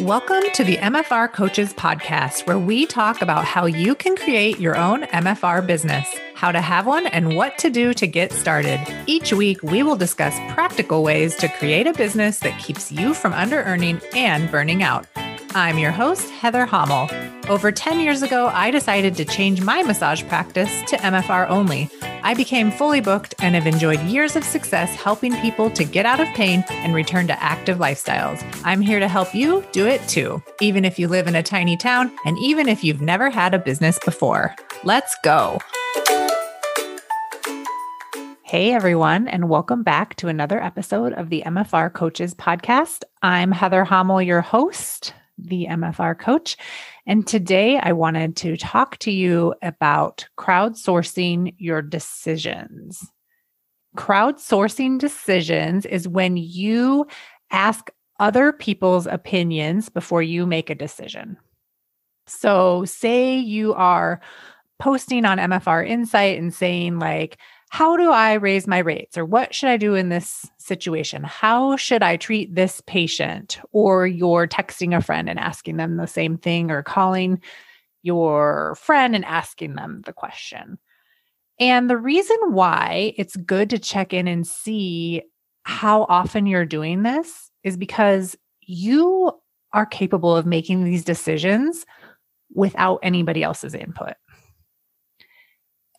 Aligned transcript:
Welcome 0.00 0.44
to 0.54 0.64
the 0.64 0.78
MFR 0.78 1.30
Coaches 1.30 1.74
Podcast, 1.74 2.46
where 2.46 2.58
we 2.58 2.86
talk 2.86 3.20
about 3.20 3.44
how 3.44 3.66
you 3.66 3.94
can 3.94 4.16
create 4.16 4.58
your 4.58 4.74
own 4.74 5.02
MFR 5.02 5.66
business, 5.66 6.08
how 6.34 6.50
to 6.50 6.60
have 6.62 6.86
one, 6.86 7.06
and 7.08 7.36
what 7.36 7.58
to 7.58 7.68
do 7.68 7.92
to 7.92 8.06
get 8.06 8.32
started. 8.32 8.80
Each 9.06 9.30
week, 9.34 9.62
we 9.62 9.82
will 9.82 9.96
discuss 9.96 10.34
practical 10.54 11.02
ways 11.02 11.36
to 11.36 11.48
create 11.48 11.86
a 11.86 11.92
business 11.92 12.38
that 12.38 12.58
keeps 12.58 12.90
you 12.90 13.12
from 13.12 13.34
under 13.34 13.62
earning 13.64 14.00
and 14.14 14.50
burning 14.50 14.82
out. 14.82 15.06
I'm 15.54 15.78
your 15.78 15.92
host, 15.92 16.30
Heather 16.30 16.64
Hommel. 16.64 17.10
Over 17.50 17.70
10 17.70 18.00
years 18.00 18.22
ago, 18.22 18.46
I 18.46 18.70
decided 18.70 19.16
to 19.16 19.26
change 19.26 19.60
my 19.60 19.82
massage 19.82 20.24
practice 20.28 20.82
to 20.88 20.96
MFR 20.96 21.46
only. 21.50 21.90
I 22.22 22.34
became 22.34 22.70
fully 22.70 23.00
booked 23.00 23.34
and 23.40 23.54
have 23.54 23.66
enjoyed 23.66 24.00
years 24.02 24.36
of 24.36 24.44
success 24.44 24.94
helping 24.94 25.34
people 25.40 25.70
to 25.70 25.84
get 25.84 26.04
out 26.04 26.20
of 26.20 26.28
pain 26.28 26.64
and 26.68 26.94
return 26.94 27.26
to 27.28 27.42
active 27.42 27.78
lifestyles. 27.78 28.44
I'm 28.62 28.82
here 28.82 29.00
to 29.00 29.08
help 29.08 29.34
you 29.34 29.64
do 29.72 29.86
it 29.86 30.06
too, 30.06 30.42
even 30.60 30.84
if 30.84 30.98
you 30.98 31.08
live 31.08 31.26
in 31.26 31.36
a 31.36 31.42
tiny 31.42 31.76
town 31.76 32.12
and 32.26 32.36
even 32.38 32.68
if 32.68 32.84
you've 32.84 33.00
never 33.00 33.30
had 33.30 33.54
a 33.54 33.58
business 33.58 33.98
before. 34.04 34.54
Let's 34.84 35.16
go. 35.24 35.58
Hey, 38.42 38.74
everyone, 38.74 39.28
and 39.28 39.48
welcome 39.48 39.82
back 39.82 40.16
to 40.16 40.28
another 40.28 40.62
episode 40.62 41.12
of 41.12 41.30
the 41.30 41.44
MFR 41.46 41.92
Coaches 41.92 42.34
Podcast. 42.34 43.04
I'm 43.22 43.52
Heather 43.52 43.84
Hommel, 43.84 44.26
your 44.26 44.40
host, 44.40 45.14
the 45.44 45.66
MFR 45.66 46.18
coach. 46.18 46.56
And 47.06 47.26
today 47.26 47.78
I 47.78 47.92
wanted 47.92 48.36
to 48.36 48.56
talk 48.56 48.98
to 48.98 49.10
you 49.10 49.54
about 49.62 50.26
crowdsourcing 50.38 51.54
your 51.58 51.82
decisions. 51.82 53.04
Crowdsourcing 53.96 54.98
decisions 54.98 55.86
is 55.86 56.06
when 56.06 56.36
you 56.36 57.06
ask 57.50 57.90
other 58.20 58.52
people's 58.52 59.06
opinions 59.06 59.88
before 59.88 60.22
you 60.22 60.46
make 60.46 60.70
a 60.70 60.74
decision. 60.74 61.36
So, 62.26 62.84
say 62.84 63.36
you 63.36 63.74
are 63.74 64.20
posting 64.78 65.24
on 65.24 65.38
MFR 65.38 65.86
Insight 65.86 66.38
and 66.38 66.54
saying, 66.54 66.98
like, 66.98 67.38
how 67.70 67.96
do 67.96 68.10
I 68.10 68.34
raise 68.34 68.66
my 68.66 68.78
rates? 68.78 69.16
Or 69.16 69.24
what 69.24 69.54
should 69.54 69.68
I 69.68 69.76
do 69.76 69.94
in 69.94 70.08
this 70.08 70.44
situation? 70.58 71.22
How 71.22 71.76
should 71.76 72.02
I 72.02 72.16
treat 72.16 72.52
this 72.52 72.82
patient? 72.84 73.60
Or 73.70 74.08
you're 74.08 74.48
texting 74.48 74.94
a 74.94 75.00
friend 75.00 75.30
and 75.30 75.38
asking 75.38 75.76
them 75.76 75.96
the 75.96 76.08
same 76.08 76.36
thing, 76.36 76.72
or 76.72 76.82
calling 76.82 77.40
your 78.02 78.74
friend 78.74 79.14
and 79.14 79.24
asking 79.24 79.76
them 79.76 80.02
the 80.04 80.12
question. 80.12 80.78
And 81.60 81.88
the 81.88 81.96
reason 81.96 82.36
why 82.48 83.14
it's 83.16 83.36
good 83.36 83.70
to 83.70 83.78
check 83.78 84.12
in 84.12 84.26
and 84.26 84.44
see 84.44 85.22
how 85.62 86.06
often 86.08 86.46
you're 86.46 86.66
doing 86.66 87.04
this 87.04 87.52
is 87.62 87.76
because 87.76 88.36
you 88.62 89.30
are 89.72 89.86
capable 89.86 90.36
of 90.36 90.44
making 90.44 90.82
these 90.82 91.04
decisions 91.04 91.86
without 92.52 92.98
anybody 93.04 93.44
else's 93.44 93.74
input. 93.74 94.14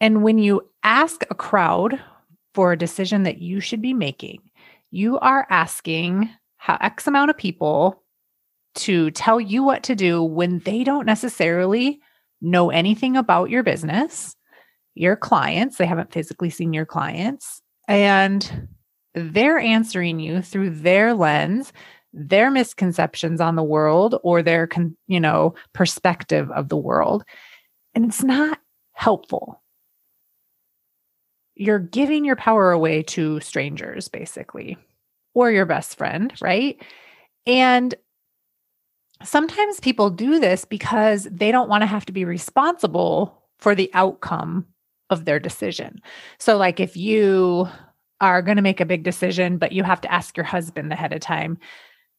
And 0.01 0.23
when 0.23 0.39
you 0.39 0.67
ask 0.83 1.23
a 1.29 1.35
crowd 1.35 2.01
for 2.55 2.71
a 2.71 2.77
decision 2.77 3.21
that 3.23 3.37
you 3.37 3.59
should 3.59 3.83
be 3.83 3.93
making, 3.93 4.41
you 4.89 5.19
are 5.19 5.45
asking 5.49 6.29
how 6.57 6.77
X 6.81 7.05
amount 7.05 7.29
of 7.29 7.37
people 7.37 8.03
to 8.73 9.11
tell 9.11 9.39
you 9.39 9.63
what 9.63 9.83
to 9.83 9.95
do 9.95 10.23
when 10.23 10.59
they 10.59 10.83
don't 10.83 11.05
necessarily 11.05 11.99
know 12.41 12.71
anything 12.71 13.15
about 13.15 13.51
your 13.51 13.61
business, 13.61 14.35
your 14.95 15.15
clients, 15.15 15.77
they 15.77 15.85
haven't 15.85 16.11
physically 16.11 16.49
seen 16.49 16.73
your 16.73 16.85
clients, 16.85 17.61
and 17.87 18.67
they're 19.13 19.59
answering 19.59 20.19
you 20.19 20.41
through 20.41 20.71
their 20.71 21.13
lens, 21.13 21.73
their 22.11 22.49
misconceptions 22.49 23.39
on 23.39 23.55
the 23.55 23.63
world 23.63 24.15
or 24.23 24.41
their 24.41 24.67
you 25.07 25.19
know 25.19 25.53
perspective 25.73 26.49
of 26.51 26.69
the 26.69 26.77
world. 26.77 27.23
And 27.93 28.05
it's 28.05 28.23
not 28.23 28.57
helpful 28.93 29.60
you're 31.61 31.79
giving 31.79 32.25
your 32.25 32.35
power 32.35 32.71
away 32.71 33.03
to 33.03 33.39
strangers, 33.39 34.07
basically, 34.07 34.79
or 35.35 35.51
your 35.51 35.67
best 35.67 35.95
friend, 35.95 36.33
right? 36.41 36.81
And 37.45 37.93
sometimes 39.23 39.79
people 39.79 40.09
do 40.09 40.39
this 40.39 40.65
because 40.65 41.27
they 41.31 41.51
don't 41.51 41.69
want 41.69 41.83
to 41.83 41.87
have 41.87 42.05
to 42.07 42.11
be 42.11 42.25
responsible 42.25 43.43
for 43.59 43.75
the 43.75 43.91
outcome 43.93 44.65
of 45.11 45.25
their 45.25 45.39
decision. 45.39 46.01
So, 46.39 46.57
like 46.57 46.79
if 46.79 46.97
you 46.97 47.67
are 48.21 48.41
going 48.41 48.55
to 48.55 48.63
make 48.63 48.79
a 48.79 48.85
big 48.85 49.03
decision, 49.03 49.59
but 49.59 49.71
you 49.71 49.83
have 49.83 50.01
to 50.01 50.11
ask 50.11 50.35
your 50.35 50.45
husband 50.45 50.91
ahead 50.91 51.13
of 51.13 51.21
time. 51.21 51.59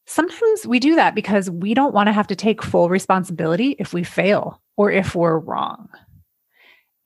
Sometimes 0.07 0.67
we 0.67 0.79
do 0.79 0.95
that 0.95 1.17
because 1.17 1.51
we 1.51 1.75
don't 1.75 1.95
want 1.95 2.07
to 2.07 2.13
have 2.13 2.27
to 2.29 2.37
take 2.37 2.63
full 2.63 2.89
responsibility 2.89 3.75
if 3.81 3.93
we 3.93 4.05
fail 4.05 4.61
or 4.77 4.91
if 4.93 5.17
we're 5.17 5.39
wrong. 5.39 5.89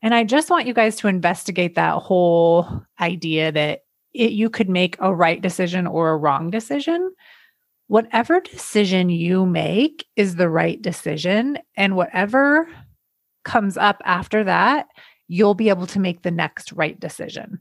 And 0.06 0.15
I 0.15 0.22
just 0.22 0.50
want 0.50 0.69
you 0.69 0.72
guys 0.72 0.94
to 0.99 1.09
investigate 1.09 1.75
that 1.75 2.00
whole 2.00 2.81
idea 3.00 3.50
that 3.50 3.81
it, 4.15 4.31
you 4.31 4.49
could 4.49 4.69
make 4.69 4.97
a 5.00 5.12
right 5.12 5.43
decision 5.43 5.84
or 5.84 6.11
a 6.11 6.17
wrong 6.17 6.49
decision. 6.49 7.12
Whatever 7.89 8.39
decision 8.39 9.11
you 9.11 9.44
make 9.44 10.06
is 10.15 10.37
the 10.37 10.49
right 10.49 10.81
decision. 10.81 11.59
And 11.77 11.97
whatever 11.97 12.69
comes 13.44 13.77
up 13.77 14.00
after 14.05 14.44
that, 14.44 14.87
you'll 15.27 15.55
be 15.55 15.71
able 15.71 15.89
to 15.89 15.99
make 15.99 16.23
the 16.23 16.31
next 16.31 16.71
right 16.71 17.00
decision. 17.00 17.61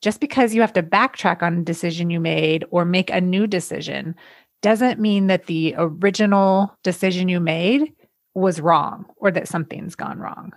Just 0.00 0.20
because 0.20 0.54
you 0.54 0.62
have 0.62 0.72
to 0.72 0.82
backtrack 0.82 1.42
on 1.42 1.58
a 1.58 1.64
decision 1.64 2.08
you 2.08 2.18
made 2.18 2.64
or 2.70 2.86
make 2.86 3.10
a 3.10 3.20
new 3.20 3.46
decision 3.46 4.14
doesn't 4.62 4.98
mean 4.98 5.26
that 5.26 5.48
the 5.48 5.74
original 5.76 6.74
decision 6.82 7.28
you 7.28 7.40
made 7.40 7.92
was 8.34 8.60
wrong 8.60 9.06
or 9.16 9.30
that 9.30 9.48
something's 9.48 9.94
gone 9.94 10.18
wrong. 10.18 10.52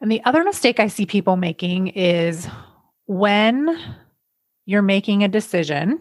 And 0.00 0.10
the 0.10 0.22
other 0.24 0.44
mistake 0.44 0.78
I 0.78 0.88
see 0.88 1.06
people 1.06 1.36
making 1.36 1.88
is 1.88 2.48
when 3.06 3.78
you're 4.66 4.82
making 4.82 5.22
a 5.22 5.28
decision, 5.28 6.00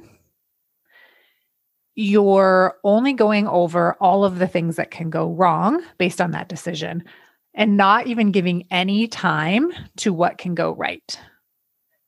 you're 1.96 2.76
only 2.84 3.14
going 3.14 3.48
over 3.48 3.94
all 4.02 4.26
of 4.26 4.40
the 4.40 4.48
things 4.48 4.76
that 4.76 4.92
can 4.92 5.10
go 5.10 5.32
wrong 5.32 5.82
based 5.98 6.20
on 6.20 6.32
that 6.32 6.50
decision 6.50 7.04
and 7.54 7.78
not 7.78 8.08
even 8.08 8.32
giving 8.32 8.68
any 8.70 9.08
time 9.08 9.72
to 9.98 10.12
what 10.12 10.38
can 10.38 10.56
go 10.56 10.76
right. 10.76 11.20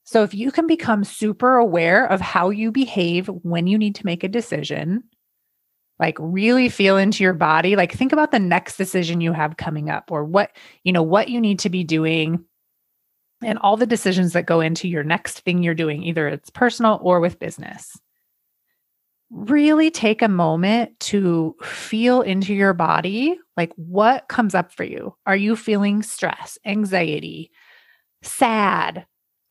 So, 0.04 0.24
if 0.24 0.34
you 0.34 0.52
can 0.52 0.68
become 0.68 1.04
super 1.04 1.56
aware 1.56 2.06
of 2.06 2.22
how 2.22 2.50
you 2.50 2.72
behave 2.72 3.28
when 3.28 3.68
you 3.68 3.78
need 3.78 3.96
to 3.96 4.06
make 4.06 4.24
a 4.24 4.30
decision, 4.30 5.04
like 6.00 6.18
really 6.20 6.70
feel 6.70 6.98
into 6.98 7.24
your 7.24 7.34
body. 7.34 7.76
Like 7.76 7.92
think 7.92 8.14
about 8.14 8.32
the 8.32 8.40
next 8.40 8.78
decision 8.78 9.22
you 9.22 9.34
have 9.34 9.58
coming 9.58 9.90
up 9.90 10.12
or 10.12 10.24
what 10.24 10.52
you 10.84 10.92
know 10.92 11.04
what 11.04 11.30
you 11.30 11.42
need 11.42 11.60
to 11.60 11.70
be 11.70 11.84
doing 11.84 12.44
and 13.44 13.60
all 13.60 13.78
the 13.78 13.86
decisions 13.86 14.34
that 14.34 14.46
go 14.46 14.62
into 14.62 14.88
your 14.88 15.04
next 15.04 15.42
thing 15.42 15.62
you're 15.62 15.76
doing 15.76 16.04
either 16.04 16.28
it's 16.28 16.50
personal 16.50 17.00
or 17.02 17.20
with 17.20 17.40
business. 17.40 17.98
Really 19.30 19.92
take 19.92 20.22
a 20.22 20.30
moment 20.30 20.98
to 21.02 21.56
feel 21.62 22.22
into 22.22 22.54
your 22.54 22.74
body 22.74 23.38
like 23.58 23.74
what 23.76 24.28
comes 24.30 24.56
up 24.56 24.72
for 24.72 24.84
you. 24.84 25.16
Are 25.26 25.36
you 25.36 25.56
feeling 25.56 26.02
stress 26.04 26.58
anxiety 26.66 27.52
sad 28.24 29.06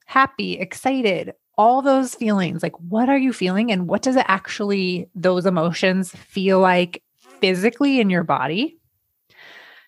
happy 0.07 0.59
excited 0.59 1.33
all 1.59 1.81
those 1.83 2.15
feelings 2.15 2.63
like 2.63 2.79
what 2.81 3.09
are 3.09 3.17
you 3.17 3.33
feeling 3.33 3.73
and 3.73 3.89
what 3.89 4.03
does 4.03 4.17
it 4.17 4.25
actually 4.29 5.09
those 5.15 5.47
emotions 5.47 6.11
feel 6.11 6.61
like 6.61 7.03
physically 7.41 8.01
in 8.01 8.11
your 8.11 8.25
body? 8.25 8.79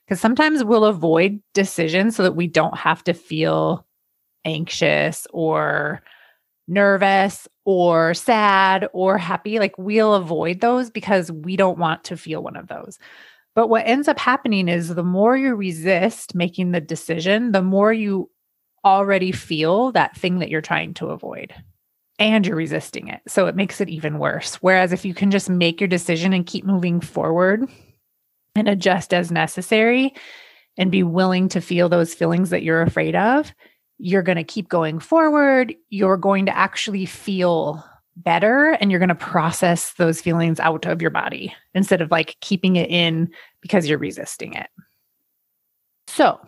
Because 0.04 0.20
sometimes 0.20 0.64
we'll 0.64 0.86
avoid 0.86 1.40
decisions 1.52 2.16
so 2.16 2.22
that 2.22 2.36
we 2.36 2.46
don't 2.46 2.76
have 2.78 3.04
to 3.04 3.12
feel 3.12 3.86
anxious 4.44 5.26
or 5.30 6.02
nervous 6.66 7.46
or 7.64 8.14
sad 8.14 8.88
or 8.94 9.18
happy. 9.18 9.58
Like 9.58 9.76
we'll 9.76 10.14
avoid 10.14 10.60
those 10.60 10.90
because 10.90 11.30
we 11.30 11.56
don't 11.56 11.78
want 11.78 12.04
to 12.04 12.16
feel 12.16 12.42
one 12.42 12.56
of 12.56 12.68
those. 12.68 12.98
But 13.54 13.68
what 13.68 13.86
ends 13.86 14.08
up 14.08 14.18
happening 14.18 14.68
is 14.68 14.94
the 14.94 15.02
more 15.02 15.36
you 15.36 15.54
resist 15.54 16.34
making 16.34 16.70
the 16.72 16.80
decision 16.80 17.52
the 17.52 17.62
more 17.62 17.92
you 17.92 18.30
already 18.84 19.32
feel 19.32 19.92
that 19.92 20.16
thing 20.16 20.38
that 20.38 20.48
you're 20.48 20.60
trying 20.60 20.94
to 20.94 21.08
avoid 21.08 21.54
and 22.18 22.46
you're 22.46 22.56
resisting 22.56 23.08
it. 23.08 23.20
So 23.28 23.46
it 23.46 23.56
makes 23.56 23.80
it 23.80 23.88
even 23.88 24.18
worse. 24.18 24.56
Whereas 24.56 24.92
if 24.92 25.04
you 25.04 25.14
can 25.14 25.30
just 25.30 25.48
make 25.48 25.80
your 25.80 25.88
decision 25.88 26.32
and 26.32 26.46
keep 26.46 26.64
moving 26.64 27.00
forward 27.00 27.68
and 28.56 28.68
adjust 28.68 29.14
as 29.14 29.30
necessary 29.30 30.14
and 30.76 30.90
be 30.90 31.02
willing 31.02 31.48
to 31.50 31.60
feel 31.60 31.88
those 31.88 32.14
feelings 32.14 32.50
that 32.50 32.62
you're 32.62 32.82
afraid 32.82 33.14
of, 33.14 33.52
you're 33.98 34.22
going 34.22 34.36
to 34.36 34.44
keep 34.44 34.68
going 34.68 34.98
forward. 34.98 35.74
You're 35.90 36.16
going 36.16 36.46
to 36.46 36.56
actually 36.56 37.06
feel 37.06 37.84
better 38.16 38.70
and 38.80 38.90
you're 38.90 39.00
going 39.00 39.08
to 39.08 39.14
process 39.14 39.92
those 39.94 40.20
feelings 40.20 40.58
out 40.58 40.86
of 40.86 41.00
your 41.00 41.10
body 41.10 41.54
instead 41.74 42.00
of 42.00 42.10
like 42.10 42.36
keeping 42.40 42.76
it 42.76 42.90
in 42.90 43.30
because 43.60 43.88
you're 43.88 43.98
resisting 43.98 44.54
it. 44.54 44.68
So, 46.08 46.40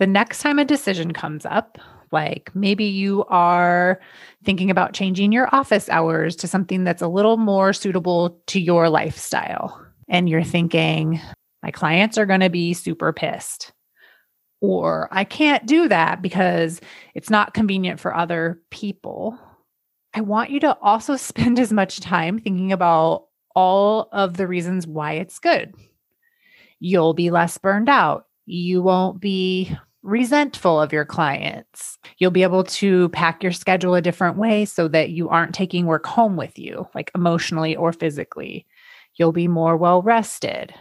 the 0.00 0.06
next 0.06 0.40
time 0.40 0.58
a 0.58 0.64
decision 0.64 1.12
comes 1.12 1.46
up, 1.46 1.78
Like 2.10 2.50
maybe 2.54 2.86
you 2.86 3.24
are 3.28 4.00
thinking 4.44 4.70
about 4.70 4.94
changing 4.94 5.30
your 5.30 5.54
office 5.54 5.88
hours 5.88 6.34
to 6.36 6.48
something 6.48 6.82
that's 6.82 7.02
a 7.02 7.08
little 7.08 7.36
more 7.36 7.72
suitable 7.72 8.40
to 8.48 8.60
your 8.60 8.88
lifestyle. 8.88 9.86
And 10.08 10.28
you're 10.28 10.42
thinking, 10.42 11.20
my 11.62 11.70
clients 11.70 12.18
are 12.18 12.26
going 12.26 12.40
to 12.40 12.50
be 12.50 12.74
super 12.74 13.12
pissed. 13.12 13.72
Or 14.60 15.08
I 15.12 15.22
can't 15.24 15.66
do 15.66 15.86
that 15.88 16.20
because 16.20 16.80
it's 17.14 17.30
not 17.30 17.54
convenient 17.54 18.00
for 18.00 18.14
other 18.14 18.60
people. 18.70 19.38
I 20.14 20.22
want 20.22 20.50
you 20.50 20.60
to 20.60 20.76
also 20.78 21.16
spend 21.18 21.60
as 21.60 21.72
much 21.72 22.00
time 22.00 22.38
thinking 22.40 22.72
about 22.72 23.26
all 23.54 24.08
of 24.12 24.36
the 24.36 24.48
reasons 24.48 24.86
why 24.86 25.12
it's 25.12 25.38
good. 25.38 25.74
You'll 26.80 27.14
be 27.14 27.30
less 27.30 27.58
burned 27.58 27.88
out. 27.88 28.26
You 28.46 28.82
won't 28.82 29.20
be 29.20 29.76
resentful 30.02 30.80
of 30.80 30.92
your 30.92 31.04
clients. 31.04 31.98
You'll 32.18 32.30
be 32.30 32.42
able 32.42 32.64
to 32.64 33.08
pack 33.10 33.42
your 33.42 33.52
schedule 33.52 33.94
a 33.94 34.02
different 34.02 34.36
way 34.36 34.64
so 34.64 34.88
that 34.88 35.10
you 35.10 35.28
aren't 35.28 35.54
taking 35.54 35.86
work 35.86 36.06
home 36.06 36.36
with 36.36 36.58
you, 36.58 36.86
like 36.94 37.10
emotionally 37.14 37.76
or 37.76 37.92
physically. 37.92 38.66
You'll 39.16 39.32
be 39.32 39.48
more 39.48 39.76
well 39.76 40.02
rested. 40.02 40.74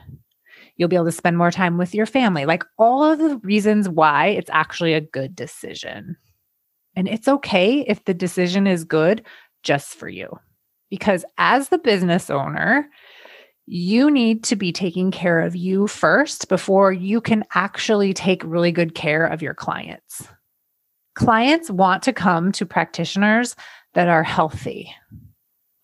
You'll 0.78 0.90
be 0.90 0.96
able 0.96 1.06
to 1.06 1.12
spend 1.12 1.38
more 1.38 1.52
time 1.52 1.78
with 1.78 1.94
your 1.94 2.06
family, 2.06 2.46
like 2.46 2.64
all 2.78 3.04
of 3.04 3.20
the 3.20 3.38
reasons 3.40 3.90
why 3.90 4.28
it's 4.28 4.50
actually 4.52 4.94
a 4.94 5.02
good 5.02 5.36
decision. 5.36 6.16
And 6.96 7.08
it's 7.08 7.28
okay 7.28 7.82
if 7.88 8.06
the 8.06 8.14
decision 8.14 8.66
is 8.66 8.84
good 8.84 9.26
just 9.64 9.96
for 9.96 10.08
you. 10.08 10.40
Because 10.90 11.26
as 11.38 11.70
the 11.70 11.78
business 11.78 12.30
owner, 12.30 12.90
you 13.72 14.10
need 14.10 14.44
to 14.44 14.56
be 14.56 14.72
taking 14.72 15.12
care 15.12 15.42
of 15.42 15.56
you 15.56 15.86
first 15.86 16.50
before 16.50 16.92
you 16.92 17.22
can 17.22 17.44
actually 17.54 18.16
take 18.16 18.42
really 18.44 18.72
good 18.72 18.96
care 18.96 19.28
of 19.28 19.44
your 19.44 19.54
clients. 19.54 20.28
Clients 21.14 21.70
want 21.70 22.02
to 22.02 22.12
come 22.12 22.52
to 22.54 22.66
practitioners 22.66 23.56
that 23.94 24.08
are 24.08 24.24
healthy 24.24 24.92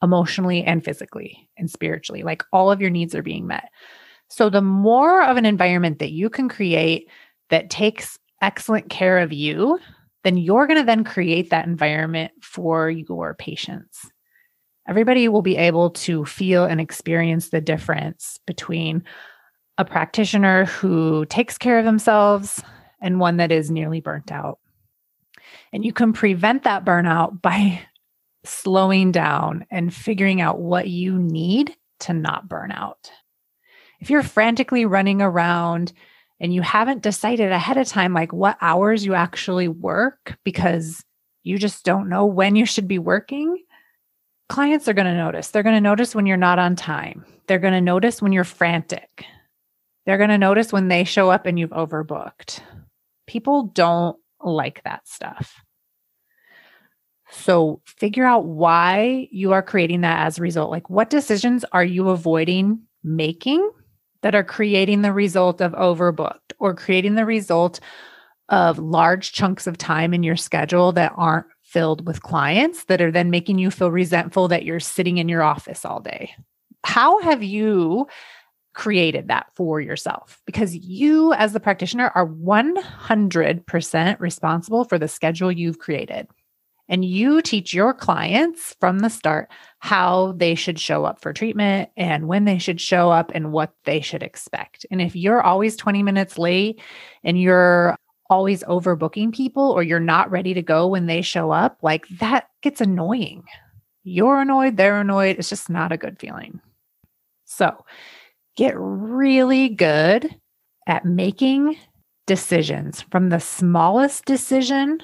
emotionally 0.02 0.64
and 0.64 0.84
physically 0.84 1.48
and 1.58 1.70
spiritually, 1.70 2.24
like 2.24 2.44
all 2.52 2.72
of 2.72 2.82
your 2.82 2.90
needs 2.90 3.14
are 3.14 3.22
being 3.22 3.46
met. 3.46 3.70
So, 4.32 4.50
the 4.50 4.62
more 4.64 5.22
of 5.22 5.38
an 5.38 5.46
environment 5.46 6.00
that 6.00 6.12
you 6.12 6.28
can 6.28 6.50
create 6.50 7.08
that 7.52 7.70
takes 7.70 8.18
excellent 8.42 8.90
care 8.90 9.20
of 9.20 9.32
you, 9.32 9.80
then 10.24 10.38
you're 10.38 10.66
going 10.66 10.80
to 10.80 10.86
then 10.86 11.04
create 11.04 11.52
that 11.52 11.68
environment 11.68 12.32
for 12.42 12.90
your 12.90 13.36
patients 13.36 14.10
everybody 14.88 15.28
will 15.28 15.42
be 15.42 15.58
able 15.58 15.92
to 15.92 16.26
feel 16.26 16.66
and 16.66 16.80
experience 16.80 17.50
the 17.50 17.62
difference 17.62 18.40
between 18.46 19.04
a 19.78 19.86
practitioner 19.86 20.66
who 20.66 21.26
takes 21.26 21.58
care 21.58 21.80
of 21.80 21.86
themselves 21.86 22.62
and 23.02 23.20
one 23.20 23.38
that 23.38 23.52
is 23.52 23.70
nearly 23.70 24.00
burnt 24.00 24.32
out. 24.32 24.60
And 25.74 25.84
you 25.84 25.92
can 25.92 26.14
prevent 26.14 26.64
that 26.64 26.86
burnout 26.86 27.42
by 27.42 27.82
slowing 28.44 29.12
down 29.12 29.66
and 29.72 29.94
figuring 29.94 30.40
out 30.40 30.60
what 30.60 30.88
you 30.88 31.18
need 31.18 31.76
to 32.02 32.14
not 32.14 32.48
burn 32.48 32.72
out. 32.72 33.12
If 34.00 34.10
you're 34.10 34.24
frantically 34.24 34.86
running 34.86 35.22
around 35.22 35.94
and 36.40 36.54
you 36.54 36.62
haven't 36.62 37.02
decided 37.02 37.52
ahead 37.52 37.78
of 37.78 37.88
time, 37.88 38.14
like 38.14 38.34
what 38.34 38.58
hours 38.62 39.06
you 39.06 39.14
actually 39.14 39.68
work 39.68 40.38
because 40.44 41.04
you 41.44 41.58
just 41.58 41.86
don't 41.86 42.10
know 42.10 42.26
when 42.26 42.56
you 42.56 42.66
should 42.66 42.88
be 42.88 43.00
working, 43.00 43.58
clients 44.50 44.88
are 44.88 44.94
going 44.94 45.07
to 45.07 45.15
notice. 45.15 45.50
They're 45.50 45.63
going 45.63 45.75
to 45.75 45.81
notice 45.81 46.15
when 46.15 46.25
you're 46.25 46.38
not 46.38 46.59
on 46.59 46.75
time. 46.75 47.25
They're 47.47 47.59
going 47.59 47.74
to 47.74 47.81
notice 47.81 48.21
when 48.21 48.31
you're 48.31 48.44
frantic. 48.44 49.25
They're 50.06 50.18
going 50.18 50.30
to 50.30 50.38
notice 50.38 50.71
when 50.71 50.88
they 50.88 51.03
show 51.03 51.30
up 51.30 51.45
and 51.45 51.57
you've 51.57 51.71
overbooked. 51.71 52.62
People 53.27 53.63
don't 53.74 54.18
like 54.44 54.83
that 54.83 55.07
stuff. 55.07 55.62
So 57.31 57.81
figure 57.86 58.25
out 58.25 58.45
why 58.45 59.27
you 59.31 59.53
are 59.53 59.63
creating 59.63 60.01
that 60.01 60.27
as 60.27 60.38
a 60.38 60.44
result. 60.44 60.69
Like, 60.69 60.89
what 60.89 61.09
decisions 61.09 61.65
are 61.71 61.83
you 61.83 62.09
avoiding 62.09 62.81
making 63.03 63.68
that 64.21 64.36
are 64.36 64.44
creating 64.44 65.01
the 65.01 65.13
result 65.13 65.62
of 65.62 65.74
overbooked 65.74 66.53
or 66.59 66.74
creating 66.74 67.15
the 67.15 67.25
result 67.25 67.80
of 68.50 68.77
large 68.77 69.33
chunks 69.33 69.65
of 69.65 69.77
time 69.77 70.13
in 70.13 70.24
your 70.24 70.36
schedule 70.36 70.91
that 70.91 71.13
aren't 71.15 71.48
filled 71.75 72.07
with 72.07 72.24
clients 72.24 72.86
that 72.86 73.01
are 73.01 73.12
then 73.12 73.30
making 73.30 73.60
you 73.60 73.69
feel 73.69 73.92
resentful 73.92 74.48
that 74.48 74.63
you're 74.63 74.80
sitting 74.80 75.18
in 75.18 75.27
your 75.27 75.44
office 75.44 75.83
all 75.83 76.00
day. 76.00 76.33
How 76.86 77.19
have 77.19 77.44
you 77.44 78.07
created 78.74 79.27
that 79.27 79.48
for 79.57 79.81
yourself? 79.81 80.42
Because 80.45 80.74
you, 80.74 81.33
as 81.33 81.51
the 81.51 81.60
practitioner, 81.60 82.13
are 82.16 82.25
100% 82.25 84.19
responsible 84.22 84.86
for 84.86 84.98
the 84.98 85.10
schedule 85.10 85.51
you've 85.51 85.80
created. 85.80 86.27
And 86.88 87.04
you 87.04 87.42
teach 87.42 87.74
your 87.74 87.94
clients 87.94 88.74
from 88.80 89.00
the 89.00 89.10
start 89.10 89.51
how 89.80 90.33
they 90.38 90.56
should 90.56 90.80
show 90.80 91.04
up 91.04 91.19
for 91.19 91.33
treatment 91.33 91.89
and 91.98 92.30
when 92.30 92.45
they 92.45 92.57
should 92.57 92.80
show 92.80 93.12
up 93.12 93.33
and 93.36 93.51
what 93.51 93.74
they 93.83 94.00
should 94.00 94.24
expect. 94.24 94.86
And 94.89 95.01
if 95.01 95.13
you're 95.13 95.42
always 95.42 95.75
20 95.75 96.04
minutes 96.04 96.38
late 96.38 96.80
and 97.22 97.38
you're 97.38 97.98
always 98.30 98.63
overbooking 98.63 99.33
people 99.33 99.72
or 99.72 99.83
you're 99.83 100.00
not 100.00 100.31
ready 100.31 100.54
to 100.54 100.62
go 100.62 100.88
when 100.88 101.06
they 101.06 101.22
show 101.22 101.51
up, 101.51 101.77
like 101.81 102.07
that 102.19 102.50
gets 102.62 102.81
annoying. 102.81 103.44
You're 104.04 104.42
annoyed, 104.42 104.77
they're 104.77 105.01
annoyed. 105.01 105.38
It's 105.38 105.50
just 105.50 105.69
not 105.69 105.92
a 105.92 105.98
good 105.98 106.19
feeling. 106.19 106.60
So 107.45 107.86
get 108.56 108.74
really 108.77 109.69
good 109.69 110.36
at 110.88 111.06
making 111.06 111.77
decisions 112.27 113.01
from 113.01 113.30
the 113.30 113.39
smallest 113.39 114.25
decision 114.25 115.00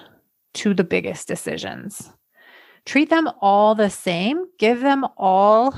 to 0.53 0.73
the 0.73 0.83
biggest 0.83 1.27
decisions. 1.27 2.11
Treat 2.85 3.09
them 3.09 3.29
all 3.41 3.75
the 3.75 3.89
same, 3.89 4.45
give 4.57 4.81
them 4.81 5.05
all 5.17 5.75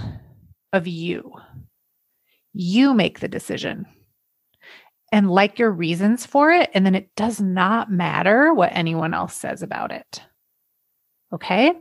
of 0.71 0.87
you. 0.87 1.33
You 2.53 2.93
make 2.93 3.19
the 3.19 3.27
decision 3.27 3.85
and 5.13 5.29
like 5.29 5.59
your 5.59 5.69
reasons 5.69 6.25
for 6.25 6.51
it. 6.51 6.71
And 6.73 6.83
then 6.83 6.95
it 6.95 7.15
does 7.15 7.39
not 7.39 7.91
matter 7.91 8.51
what 8.51 8.71
anyone 8.73 9.13
else 9.13 9.35
says 9.35 9.61
about 9.61 9.91
it. 9.91 10.23
Okay. 11.31 11.71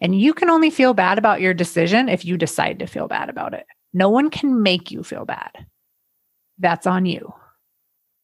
And 0.00 0.18
you 0.18 0.32
can 0.32 0.48
only 0.48 0.70
feel 0.70 0.94
bad 0.94 1.18
about 1.18 1.42
your 1.42 1.52
decision 1.52 2.08
if 2.08 2.24
you 2.24 2.38
decide 2.38 2.78
to 2.78 2.86
feel 2.86 3.06
bad 3.06 3.28
about 3.28 3.52
it. 3.52 3.66
No 3.92 4.08
one 4.08 4.30
can 4.30 4.62
make 4.62 4.90
you 4.90 5.02
feel 5.02 5.26
bad. 5.26 5.50
That's 6.58 6.86
on 6.86 7.04
you. 7.04 7.34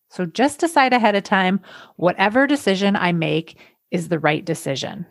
So 0.09 0.25
just 0.25 0.59
decide 0.59 0.95
ahead 0.95 1.15
of 1.15 1.23
time 1.23 1.61
whatever 1.97 2.47
decision 2.47 2.97
I 2.97 3.13
make 3.13 3.59
is 3.91 4.09
the 4.09 4.19
right 4.19 4.45
decision. 4.45 5.05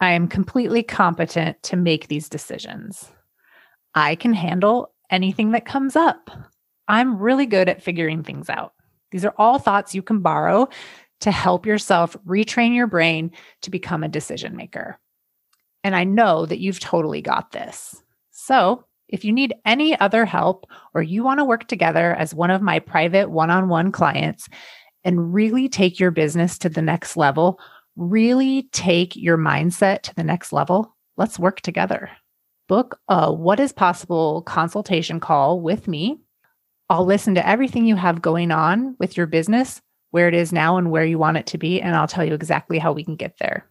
I 0.00 0.10
am 0.12 0.26
completely 0.26 0.82
competent 0.82 1.62
to 1.64 1.76
make 1.76 2.08
these 2.08 2.28
decisions. 2.28 3.12
I 3.94 4.16
can 4.16 4.34
handle 4.34 4.92
anything 5.08 5.52
that 5.52 5.66
comes 5.66 5.94
up. 5.94 6.30
I'm 6.90 7.18
really 7.18 7.46
good 7.46 7.68
at 7.68 7.84
figuring 7.84 8.24
things 8.24 8.50
out. 8.50 8.72
These 9.12 9.24
are 9.24 9.34
all 9.38 9.60
thoughts 9.60 9.94
you 9.94 10.02
can 10.02 10.22
borrow 10.22 10.68
to 11.20 11.30
help 11.30 11.64
yourself 11.64 12.16
retrain 12.26 12.74
your 12.74 12.88
brain 12.88 13.30
to 13.62 13.70
become 13.70 14.02
a 14.02 14.08
decision 14.08 14.56
maker. 14.56 14.98
And 15.84 15.94
I 15.94 16.02
know 16.02 16.46
that 16.46 16.58
you've 16.58 16.80
totally 16.80 17.22
got 17.22 17.52
this. 17.52 17.94
So, 18.32 18.84
if 19.08 19.24
you 19.24 19.32
need 19.32 19.54
any 19.64 19.98
other 20.00 20.24
help 20.24 20.66
or 20.92 21.00
you 21.00 21.22
want 21.22 21.38
to 21.38 21.44
work 21.44 21.68
together 21.68 22.12
as 22.14 22.34
one 22.34 22.50
of 22.50 22.60
my 22.60 22.80
private 22.80 23.30
one 23.30 23.50
on 23.50 23.68
one 23.68 23.92
clients 23.92 24.48
and 25.04 25.32
really 25.32 25.68
take 25.68 26.00
your 26.00 26.10
business 26.10 26.58
to 26.58 26.68
the 26.68 26.82
next 26.82 27.16
level, 27.16 27.60
really 27.94 28.68
take 28.72 29.14
your 29.14 29.38
mindset 29.38 30.02
to 30.02 30.14
the 30.16 30.24
next 30.24 30.52
level, 30.52 30.96
let's 31.16 31.38
work 31.38 31.60
together. 31.60 32.10
Book 32.66 32.98
a 33.08 33.32
What 33.32 33.60
is 33.60 33.72
Possible 33.72 34.42
consultation 34.42 35.20
call 35.20 35.60
with 35.60 35.86
me 35.86 36.18
I'll 36.90 37.06
listen 37.06 37.36
to 37.36 37.48
everything 37.48 37.86
you 37.86 37.94
have 37.94 38.20
going 38.20 38.50
on 38.50 38.96
with 38.98 39.16
your 39.16 39.26
business, 39.26 39.80
where 40.10 40.26
it 40.26 40.34
is 40.34 40.52
now 40.52 40.76
and 40.76 40.90
where 40.90 41.04
you 41.04 41.18
want 41.18 41.36
it 41.36 41.46
to 41.46 41.58
be, 41.58 41.80
and 41.80 41.94
I'll 41.94 42.08
tell 42.08 42.24
you 42.24 42.34
exactly 42.34 42.78
how 42.78 42.92
we 42.92 43.04
can 43.04 43.14
get 43.14 43.36
there. 43.38 43.66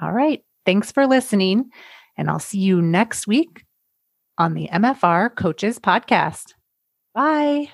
All 0.00 0.12
right. 0.12 0.44
Thanks 0.66 0.92
for 0.92 1.06
listening, 1.06 1.70
and 2.18 2.28
I'll 2.28 2.38
see 2.38 2.58
you 2.58 2.82
next 2.82 3.26
week 3.26 3.64
on 4.36 4.52
the 4.52 4.68
MFR 4.70 5.34
Coaches 5.34 5.78
Podcast. 5.78 6.52
Bye. 7.14 7.70